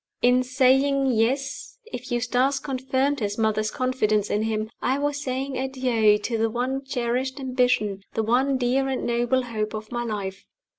In 0.23 0.41
saying 0.41 1.11
Yes 1.11 1.77
(if 1.85 2.11
Eustace 2.11 2.57
confirmed 2.57 3.19
his 3.19 3.37
mother's 3.37 3.69
confidence 3.69 4.31
in 4.31 4.41
him), 4.41 4.71
I 4.81 4.97
was 4.97 5.21
saying 5.23 5.59
adieu 5.59 6.17
to 6.17 6.37
the 6.39 6.49
one 6.49 6.83
cherished 6.83 7.39
ambition, 7.39 8.01
the 8.15 8.23
one 8.23 8.57
dear 8.57 8.87
and 8.87 9.05
noble 9.05 9.43
hope 9.43 9.75
of 9.75 9.91
my 9.91 10.03
life. 10.03 10.47